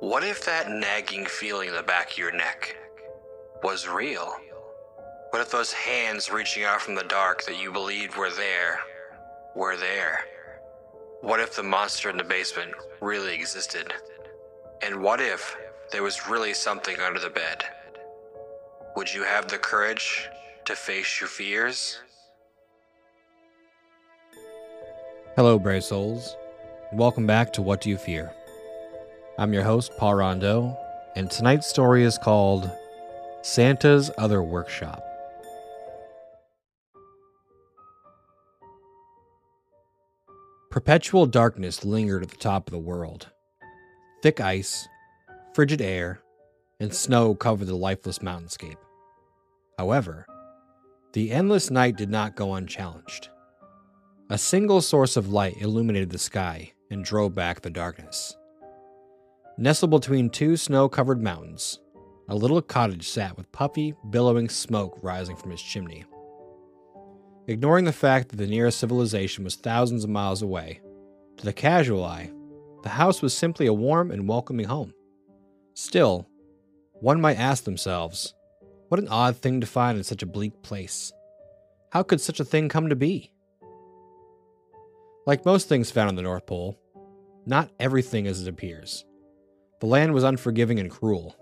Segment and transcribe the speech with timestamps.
[0.00, 2.76] What if that nagging feeling in the back of your neck
[3.64, 4.32] was real?
[5.30, 8.78] What if those hands reaching out from the dark that you believed were there
[9.56, 10.20] were there?
[11.20, 13.92] What if the monster in the basement really existed?
[14.82, 15.56] And what if
[15.90, 17.64] there was really something under the bed?
[18.94, 20.28] Would you have the courage
[20.66, 21.98] to face your fears?
[25.34, 26.36] Hello, brave souls,
[26.92, 28.32] welcome back to What Do You Fear?
[29.40, 30.76] I'm your host, Paul Rondeau,
[31.14, 32.68] and tonight's story is called
[33.42, 35.00] Santa's Other Workshop.
[40.72, 43.28] Perpetual darkness lingered at the top of the world.
[44.24, 44.88] Thick ice,
[45.54, 46.20] frigid air,
[46.80, 48.78] and snow covered the lifeless mountainscape.
[49.78, 50.26] However,
[51.12, 53.28] the endless night did not go unchallenged.
[54.30, 58.36] A single source of light illuminated the sky and drove back the darkness.
[59.60, 61.80] Nestled between two snow covered mountains,
[62.28, 66.04] a little cottage sat with puffy, billowing smoke rising from its chimney.
[67.48, 70.80] Ignoring the fact that the nearest civilization was thousands of miles away,
[71.38, 72.30] to the casual eye,
[72.84, 74.94] the house was simply a warm and welcoming home.
[75.74, 76.28] Still,
[76.92, 78.34] one might ask themselves,
[78.90, 81.12] what an odd thing to find in such a bleak place.
[81.90, 83.32] How could such a thing come to be?
[85.26, 86.78] Like most things found on the North Pole,
[87.44, 89.04] not everything as it appears.
[89.80, 91.36] The land was unforgiving and cruel.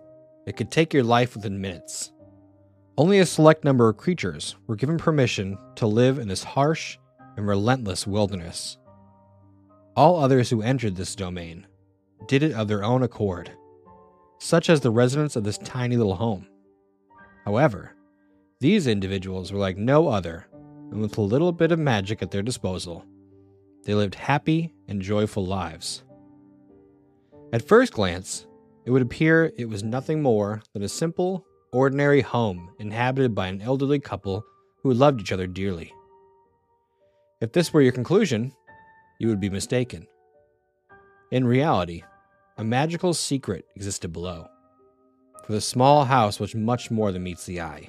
[0.47, 2.13] It could take your life within minutes.
[2.99, 6.99] Only a select number of creatures were given permission to live in this harsh
[7.37, 8.79] and relentless wilderness.
[9.97, 11.67] All others who entered this domain
[12.27, 13.51] did it of their own accord,
[14.39, 16.47] such as the residents of this tiny little home.
[17.45, 17.93] However,
[18.61, 20.47] these individuals were like no other,
[20.91, 23.05] and with a little bit of magic at their disposal,
[23.85, 26.03] they lived happy and joyful lives.
[27.57, 28.47] At first glance,
[28.85, 33.63] it would appear it was nothing more than a simple, ordinary home inhabited by an
[33.63, 34.45] elderly couple
[34.83, 35.91] who loved each other dearly.
[37.41, 38.53] If this were your conclusion,
[39.19, 40.07] you would be mistaken.
[41.31, 42.03] In reality,
[42.59, 44.49] a magical secret existed below,
[45.47, 47.89] for the small house was much more than meets the eye.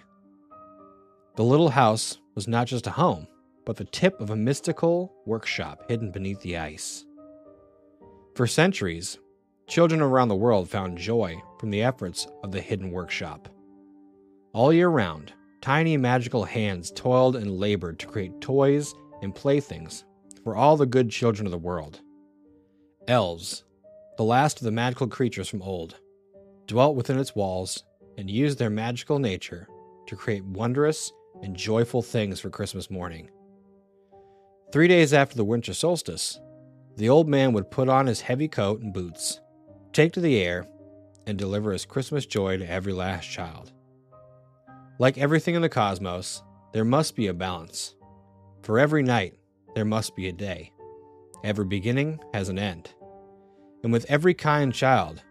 [1.35, 3.27] The little house was not just a home,
[3.65, 7.03] but the tip of a mystical workshop hidden beneath the ice.
[8.33, 9.19] For centuries,
[9.67, 13.49] children around the world found joy from the efforts of the hidden workshop.
[14.53, 20.05] All year round, tiny magical hands toiled and labored to create toys and playthings
[20.43, 21.99] for all the good children of the world.
[23.07, 23.63] Elves,
[24.17, 25.95] the last of the magical creatures from old,
[26.65, 27.83] dwelt within its walls
[28.17, 29.67] and used their magical nature
[30.07, 31.11] to create wondrous
[31.43, 33.29] and joyful things for Christmas morning.
[34.71, 36.39] Three days after the winter solstice,
[36.95, 39.39] the old man would put on his heavy coat and boots,
[39.97, 40.67] take to the air,
[41.25, 43.71] and deliver his Christmas joy to every last child.
[44.99, 47.95] Like everything in the cosmos, there must be a balance.
[48.61, 49.39] For every night,
[49.73, 50.71] there must be a day.
[51.43, 52.93] Every beginning has an end.
[53.83, 55.23] And with every kind child,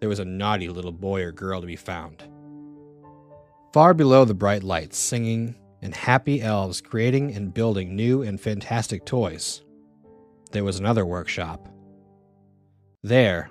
[0.00, 2.24] there was a naughty little boy or girl to be found.
[3.74, 9.04] Far below the bright lights, singing, and happy elves creating and building new and fantastic
[9.04, 9.62] toys,
[10.52, 11.68] there was another workshop.
[13.02, 13.50] There,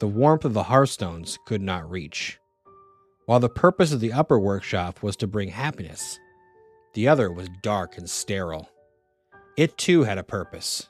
[0.00, 2.38] the warmth of the hearthstones could not reach.
[3.26, 6.18] While the purpose of the upper workshop was to bring happiness,
[6.94, 8.70] the other was dark and sterile.
[9.58, 10.88] It too had a purpose.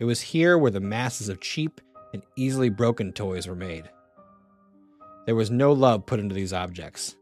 [0.00, 1.80] It was here where the masses of cheap
[2.12, 3.88] and easily broken toys were made.
[5.26, 7.14] There was no love put into these objects.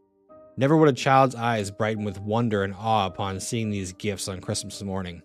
[0.57, 4.41] Never would a child's eyes brighten with wonder and awe upon seeing these gifts on
[4.41, 5.21] Christmas morning.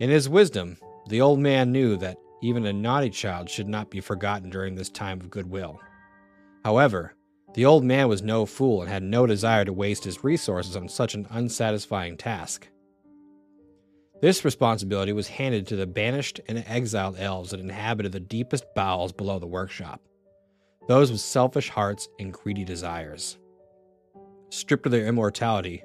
[0.00, 0.76] In his wisdom,
[1.06, 4.90] the old man knew that even a naughty child should not be forgotten during this
[4.90, 5.80] time of goodwill.
[6.64, 7.14] However,
[7.54, 10.88] the old man was no fool and had no desire to waste his resources on
[10.88, 12.68] such an unsatisfying task.
[14.20, 19.12] This responsibility was handed to the banished and exiled elves that inhabited the deepest bowels
[19.12, 20.00] below the workshop,
[20.88, 23.38] those with selfish hearts and greedy desires.
[24.50, 25.82] Stripped of their immortality,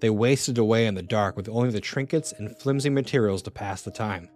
[0.00, 3.82] they wasted away in the dark with only the trinkets and flimsy materials to pass
[3.82, 4.28] the time.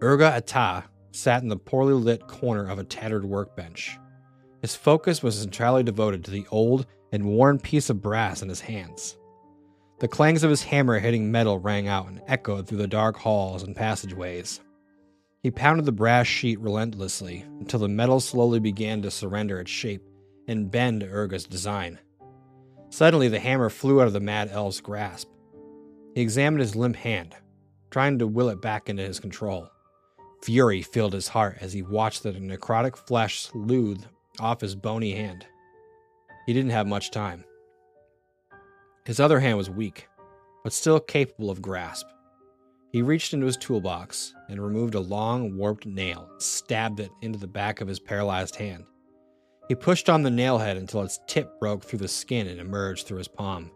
[0.00, 3.98] Urga Ata sat in the poorly lit corner of a tattered workbench.
[4.62, 8.60] His focus was entirely devoted to the old and worn piece of brass in his
[8.60, 9.16] hands.
[9.98, 13.64] The clangs of his hammer hitting metal rang out and echoed through the dark halls
[13.64, 14.60] and passageways.
[15.42, 20.02] He pounded the brass sheet relentlessly until the metal slowly began to surrender its shape
[20.46, 21.98] and bend to Urga's design.
[22.90, 25.28] Suddenly, the hammer flew out of the mad elf's grasp.
[26.14, 27.34] He examined his limp hand,
[27.90, 29.68] trying to will it back into his control.
[30.42, 34.06] Fury filled his heart as he watched the necrotic flesh sleuth
[34.40, 35.46] off his bony hand.
[36.46, 37.44] He didn't have much time.
[39.04, 40.08] His other hand was weak,
[40.62, 42.06] but still capable of grasp.
[42.92, 47.46] He reached into his toolbox and removed a long, warped nail stabbed it into the
[47.46, 48.84] back of his paralyzed hand.
[49.68, 53.06] He pushed on the nail head until its tip broke through the skin and emerged
[53.06, 53.70] through his palm.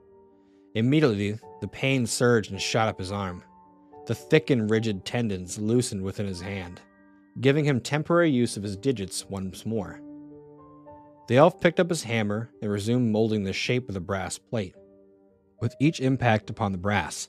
[0.75, 3.44] Immediately, the pain surged and shot up his arm.
[4.06, 6.81] The thick and rigid tendons loosened within his hand,
[7.40, 10.00] giving him temporary use of his digits once more.
[11.28, 14.75] The elf picked up his hammer and resumed molding the shape of the brass plate.
[15.60, 17.28] With each impact upon the brass,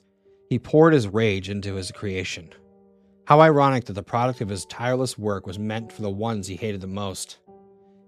[0.50, 2.50] he poured his rage into his creation.
[3.26, 6.56] How ironic that the product of his tireless work was meant for the ones he
[6.56, 7.38] hated the most.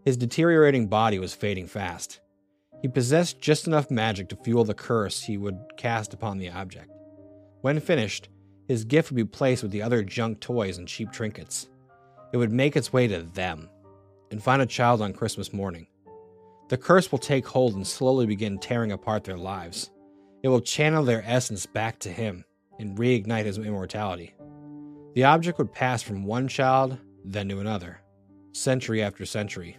[0.04, 2.20] His deteriorating body was fading fast.
[2.82, 6.90] He possessed just enough magic to fuel the curse he would cast upon the object.
[7.62, 8.28] When finished,
[8.68, 11.68] his gift would be placed with the other junk toys and cheap trinkets.
[12.32, 13.68] It would make its way to them
[14.30, 15.86] and find a child on Christmas morning.
[16.68, 19.90] The curse will take hold and slowly begin tearing apart their lives.
[20.42, 22.44] It will channel their essence back to him
[22.78, 24.34] and reignite his immortality.
[25.14, 28.00] The object would pass from one child, then to another,
[28.52, 29.76] century after century.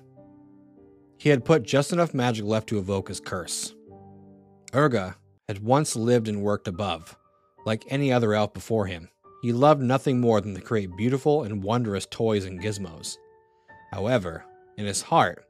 [1.17, 3.75] He had put just enough magic left to evoke his curse.
[4.73, 5.17] Urga
[5.47, 7.17] had once lived and worked above,
[7.65, 9.09] like any other elf before him.
[9.41, 13.17] He loved nothing more than to create beautiful and wondrous toys and gizmos.
[13.91, 14.43] However,
[14.77, 15.45] in his heart,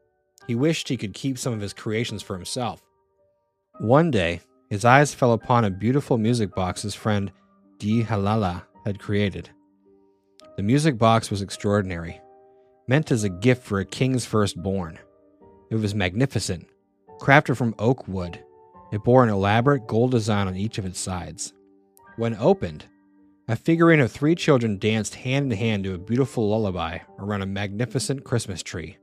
[0.46, 2.82] he wished he could keep some of his creations for himself.
[3.80, 7.32] One day, his eyes fell upon a beautiful music box his friend
[7.80, 9.50] Di Halala had created.
[10.58, 12.20] The music box was extraordinary,
[12.88, 15.00] meant as a gift for a king's firstborn.
[15.70, 16.68] It was magnificent,
[17.20, 18.44] crafted from oak wood.
[18.92, 21.54] It bore an elaborate gold design on each of its sides.
[22.18, 22.86] When opened,
[23.48, 27.46] a figurine of three children danced hand in hand to a beautiful lullaby around a
[27.46, 28.98] magnificent Christmas tree.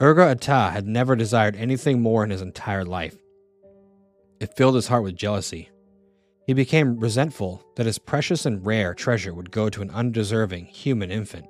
[0.00, 3.16] Urga Ata had never desired anything more in his entire life.
[4.38, 5.68] It filled his heart with jealousy.
[6.46, 11.10] He became resentful that his precious and rare treasure would go to an undeserving human
[11.10, 11.46] infant.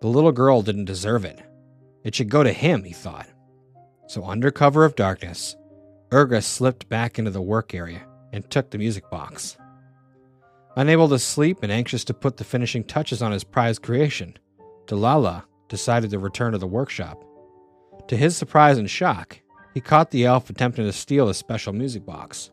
[0.00, 1.42] The little girl didn't deserve it.
[2.04, 3.28] It should go to him, he thought.
[4.06, 5.56] So, under cover of darkness,
[6.10, 9.56] Urga slipped back into the work area and took the music box.
[10.76, 14.36] Unable to sleep and anxious to put the finishing touches on his prized creation,
[14.86, 17.24] Delilah decided to return to the workshop.
[18.08, 19.40] To his surprise and shock,
[19.74, 22.50] he caught the elf attempting to steal the special music box.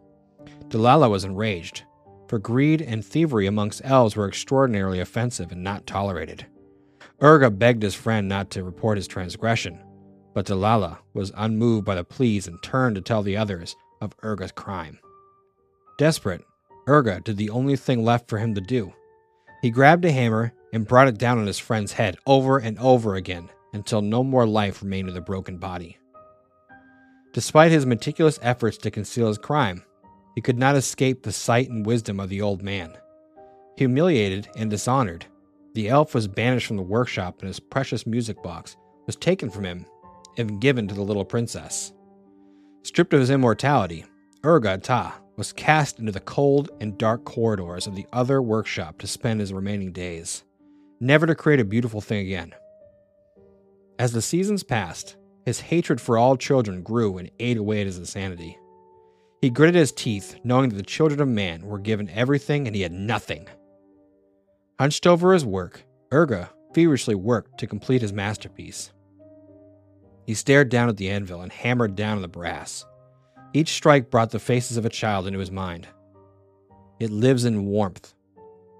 [0.68, 1.83] Delilah was enraged,
[2.27, 6.45] for greed and thievery amongst elves were extraordinarily offensive and not tolerated.
[7.22, 9.80] Urga begged his friend not to report his transgression,
[10.33, 14.51] but Delilah was unmoved by the pleas and turned to tell the others of Urga's
[14.51, 15.00] crime.
[15.97, 16.44] Desperate,
[16.89, 18.94] Urga did the only thing left for him to do.
[19.62, 23.15] He grabbed a hammer and brought it down on his friend's head over and over
[23.15, 25.97] again until no more life remained in the broken body.
[27.33, 29.83] Despite his meticulous efforts to conceal his crime,
[30.36, 32.94] he could not escape the sight and wisdom of the old man.
[33.77, 35.25] Humiliated and dishonored,
[35.74, 38.75] the elf was banished from the workshop and his precious music box
[39.06, 39.86] was taken from him
[40.38, 41.94] and given to the little princess.
[42.83, 44.06] Stripped of his immortality,
[44.44, 49.07] Urga Ta was cast into the cold and dark corridors of the other workshop to
[49.07, 50.43] spend his remaining days,
[50.99, 52.53] never to create a beautiful thing again.
[53.99, 57.98] As the seasons passed, his hatred for all children grew and ate away at his
[57.98, 58.57] insanity.
[59.41, 62.81] He gritted his teeth, knowing that the children of man were given everything and he
[62.81, 63.48] had nothing.
[64.79, 68.91] Hunched over his work, Urga feverishly worked to complete his masterpiece.
[70.25, 72.86] He stared down at the anvil and hammered down on the brass.
[73.55, 75.88] Each strike brought the faces of a child into his mind.
[77.00, 78.13] It lives in warmth.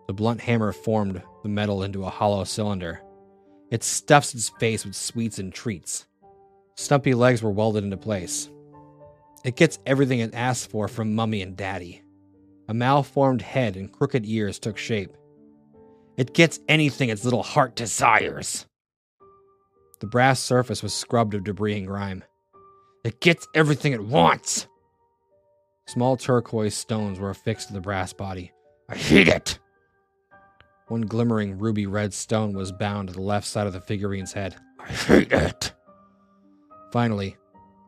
[0.08, 3.02] The blunt hammer formed the metal into a hollow cylinder.
[3.72, 6.08] It stuffs its face with sweets and treats.
[6.76, 8.50] Stumpy legs were welded into place.
[9.46, 12.04] It gets everything it asks for from Mummy and Daddy.
[12.68, 15.16] A malformed head and crooked ears took shape.
[16.18, 18.66] It gets anything its little heart desires.
[20.02, 22.26] The brass surface was scrubbed of debris and grime.
[23.06, 24.66] It gets everything it wants.
[25.86, 28.52] Small turquoise stones were affixed to the brass body.
[28.90, 29.60] I hate it!
[30.88, 34.56] One glimmering ruby red stone was bound to the left side of the figurine's head.
[34.80, 35.72] I hate it!
[36.92, 37.38] Finally,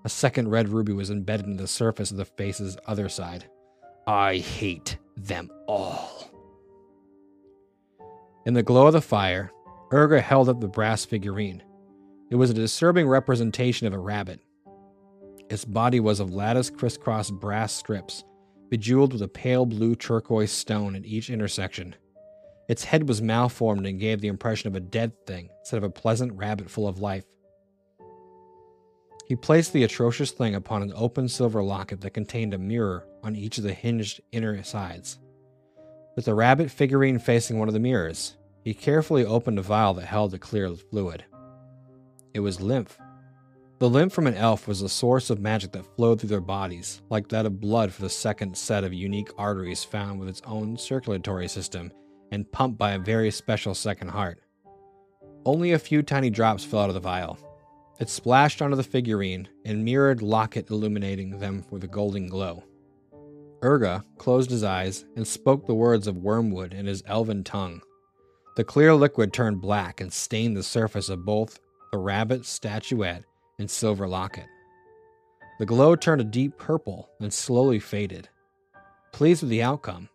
[0.06, 3.50] a second red ruby was embedded in the surface of the face's other side.
[4.06, 6.30] I hate them all.
[8.46, 9.52] In the glow of the fire,
[9.92, 11.64] Urga held up the brass figurine.
[12.30, 14.42] It was a disturbing representation of a rabbit.
[15.50, 18.24] Its body was of lattice crisscross brass strips,
[18.70, 21.96] bejeweled with a pale blue turquoise stone at each intersection.
[22.68, 25.90] Its head was malformed and gave the impression of a dead thing instead of a
[25.90, 27.24] pleasant rabbit full of life.
[29.26, 33.36] He placed the atrocious thing upon an open silver locket that contained a mirror on
[33.36, 35.20] each of the hinged inner sides.
[36.16, 40.06] With the rabbit figurine facing one of the mirrors, he carefully opened a vial that
[40.06, 41.24] held a clear fluid.
[42.34, 42.98] It was lymph.
[43.80, 47.04] The lymph from an elf was a source of magic that flowed through their bodies,
[47.12, 50.78] like that of blood for the second set of unique arteries found with its own
[50.78, 51.92] circulatory system
[52.32, 54.42] and pumped by a very special second heart.
[55.46, 57.38] Only a few tiny drops fell out of the vial.
[58.00, 62.64] It splashed onto the figurine and mirrored locket illuminating them with a golden glow.
[63.64, 67.82] Urga closed his eyes and spoke the words of wormwood in his elven tongue.
[68.56, 71.60] The clear liquid turned black and stained the surface of both
[71.92, 73.24] the rabbit statuette
[73.60, 74.46] and silver locket.
[75.60, 78.30] The glow turned a deep purple and slowly faded.
[79.12, 80.10] Pleased with the outcome,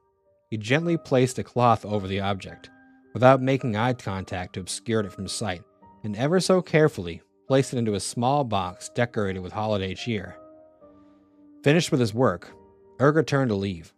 [0.50, 2.70] he gently placed a cloth over the object,
[3.14, 5.62] without making eye contact to obscure it from sight,
[6.04, 10.36] and ever so carefully placed it into a small box decorated with holiday cheer.
[11.64, 12.52] Finished with his work,
[13.00, 13.92] Urga turned to leave,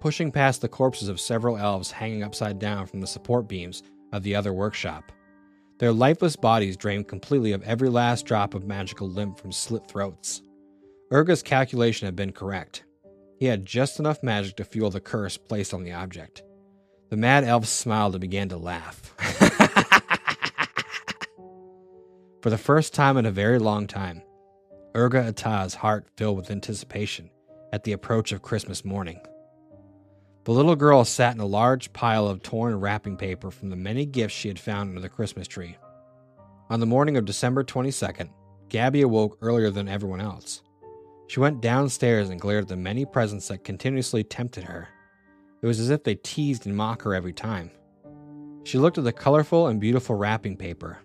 [0.00, 4.22] pushing past the corpses of several elves hanging upside down from the support beams of
[4.22, 5.12] the other workshop.
[5.78, 10.42] Their lifeless bodies drained completely of every last drop of magical lymph from slit throats.
[11.12, 12.84] Urga's calculation had been correct.
[13.38, 16.42] He had just enough magic to fuel the curse placed on the object.
[17.10, 19.14] The mad elf smiled and began to laugh.
[22.42, 24.22] For the first time in a very long time,
[24.96, 27.30] Urga Ata's heart filled with anticipation
[27.72, 29.20] at the approach of Christmas morning.
[30.48, 34.06] The little girl sat in a large pile of torn wrapping paper from the many
[34.06, 35.76] gifts she had found under the Christmas tree.
[36.70, 38.30] On the morning of December 22nd,
[38.70, 40.62] Gabby awoke earlier than everyone else.
[41.26, 44.88] She went downstairs and glared at the many presents that continuously tempted her.
[45.60, 47.70] It was as if they teased and mocked her every time.
[48.64, 50.96] She looked at the colorful and beautiful wrapping paper.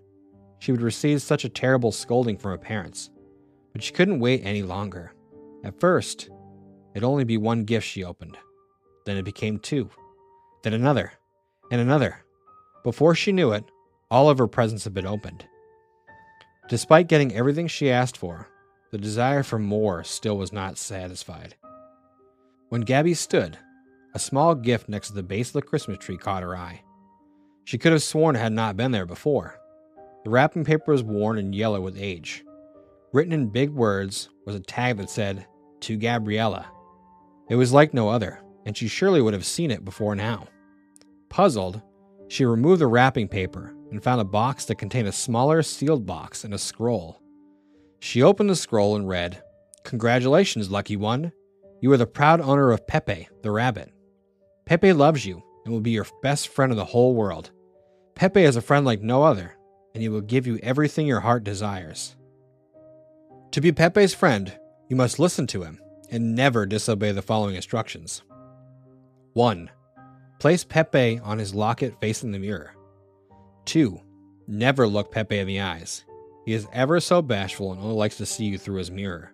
[0.60, 3.10] She would receive such a terrible scolding from her parents,
[3.74, 5.12] but she couldn't wait any longer.
[5.66, 6.30] At first,
[6.94, 8.38] it'd only be one gift she opened.
[9.06, 9.90] Then it became two,
[10.64, 11.14] then another,
[11.72, 12.24] and another.
[12.84, 13.66] Before she knew it,
[14.10, 15.46] all of her presents had been opened.
[16.70, 18.48] Despite getting everything she asked for,
[18.92, 21.56] the desire for more still was not satisfied.
[22.70, 23.58] When Gabby stood,
[24.14, 26.84] a small gift next to the base of the Christmas tree caught her eye.
[27.66, 29.60] She could have sworn it had not been there before.
[30.24, 32.44] The wrapping paper was worn and yellow with age.
[33.12, 35.48] Written in big words was a tag that said,
[35.82, 36.68] To Gabriella.
[37.50, 40.48] It was like no other, and she surely would have seen it before now.
[41.30, 41.82] Puzzled,
[42.28, 46.44] she removed the wrapping paper and found a box that contained a smaller sealed box
[46.44, 47.22] and a scroll.
[48.00, 49.42] She opened the scroll and read,
[49.84, 51.32] Congratulations, lucky one.
[51.82, 53.92] You are the proud owner of Pepe, the rabbit.
[54.66, 57.52] Pepe loves you and will be your best friend in the whole world.
[58.16, 59.56] Pepe is a friend like no other,
[59.94, 62.16] and he will give you everything your heart desires.
[63.52, 64.58] To be Pepe's friend,
[64.90, 65.80] you must listen to him
[66.10, 68.24] and never disobey the following instructions.
[69.34, 69.72] 1.
[70.38, 72.76] Place Pepe on his locket facing the mirror.
[73.66, 74.00] 2.
[74.48, 76.06] Never look Pepe in the eyes.
[76.46, 79.34] He is ever so bashful and only likes to see you through his mirror.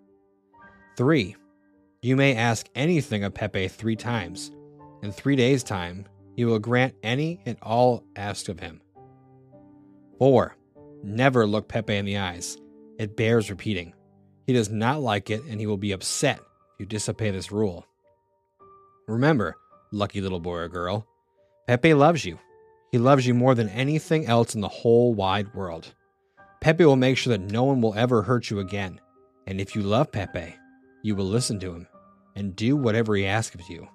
[0.96, 1.36] 3.
[2.02, 4.52] You may ask anything of Pepe three times.
[5.04, 8.82] In three days' time, he will grant any and all asked of him.
[10.18, 10.56] 4.
[11.04, 12.58] Never look Pepe in the eyes.
[12.98, 13.94] It bears repeating.
[14.48, 17.86] He does not like it and he will be upset if you disobey this rule.
[19.08, 19.58] Remember,
[19.92, 21.08] lucky little boy or girl,
[21.68, 22.40] Pepe loves you.
[22.92, 25.94] He loves you more than anything else in the whole wide world.
[26.62, 29.00] Pepe will make sure that no one will ever hurt you again.
[29.48, 30.56] And if you love Pepe,
[31.04, 31.88] you will listen to him
[32.36, 33.88] and do whatever he asks of you.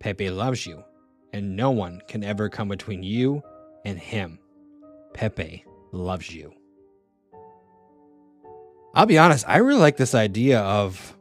[0.00, 0.84] Pepe loves you,
[1.32, 3.42] and no one can ever come between you
[3.84, 4.38] and him.
[5.14, 6.52] Pepe loves you.
[8.94, 11.16] I'll be honest, I really like this idea of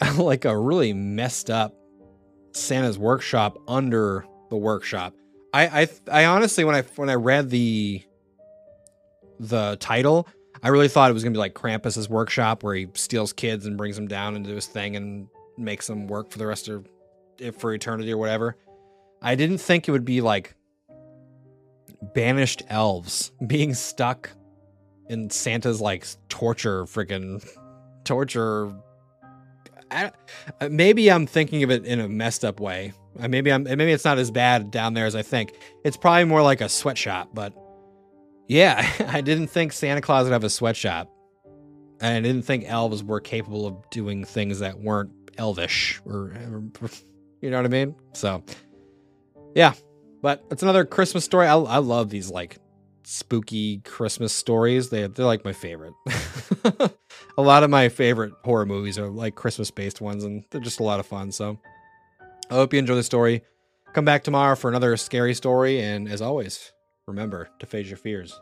[0.16, 1.74] like a really messed up
[2.52, 5.14] Santa's workshop under the workshop.
[5.52, 8.02] I I I honestly when I when I read the
[9.40, 10.28] the title,
[10.62, 13.76] I really thought it was gonna be like Krampus's workshop where he steals kids and
[13.76, 16.86] brings them down into his thing and makes them work for the rest of
[17.38, 18.56] it for eternity or whatever.
[19.22, 20.54] I didn't think it would be like
[22.14, 24.30] banished elves being stuck
[25.08, 27.46] in Santa's like torture freaking
[28.04, 28.72] torture
[29.90, 30.12] I,
[30.60, 32.92] uh, maybe I'm thinking of it in a messed up way.
[33.18, 35.54] Uh, maybe I'm maybe it's not as bad down there as I think.
[35.84, 37.52] It's probably more like a sweatshop, but
[38.46, 41.10] yeah, I didn't think Santa Claus would have a sweatshop.
[42.00, 46.62] And I didn't think elves were capable of doing things that weren't elvish or, or
[47.40, 47.94] you know what I mean?
[48.12, 48.42] So
[49.54, 49.72] yeah,
[50.22, 51.46] But it's another Christmas story.
[51.46, 52.58] I, I love these like
[53.08, 54.90] spooky Christmas stories.
[54.90, 55.94] They they're like my favorite.
[56.64, 60.80] a lot of my favorite horror movies are like Christmas based ones, and they're just
[60.80, 61.32] a lot of fun.
[61.32, 61.58] So
[62.50, 63.42] I hope you enjoy the story.
[63.94, 66.72] Come back tomorrow for another scary story, and as always,
[67.06, 68.38] remember to face your fears.